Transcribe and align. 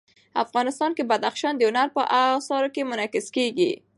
افغانستان 0.43 0.91
کې 0.97 1.03
بدخشان 1.11 1.53
د 1.57 1.61
هنر 1.69 1.87
په 1.95 2.01
اثار 2.21 2.63
کې 2.73 2.87
منعکس 2.89 3.27
کېږي. 3.35 3.71